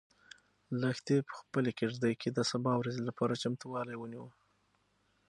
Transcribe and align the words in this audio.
لښتې 0.81 1.17
په 1.27 1.33
خپلې 1.39 1.71
کيږدۍ 1.79 2.13
کې 2.21 2.29
د 2.31 2.39
سبا 2.51 2.71
ورځې 2.81 3.01
لپاره 3.09 3.39
چمتووالی 3.43 3.95
ونیو. 3.97 4.27